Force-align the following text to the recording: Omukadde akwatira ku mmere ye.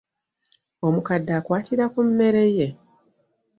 Omukadde 0.87 1.31
akwatira 1.39 1.85
ku 1.93 1.99
mmere 2.07 2.43
ye. 2.57 2.67